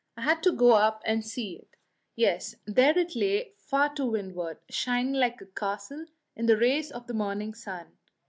[0.17, 1.75] I had to go up and see it.
[2.15, 7.05] Yes, there it lay, far to windward, shining like a castle in the rays of
[7.05, 7.91] the morning sun.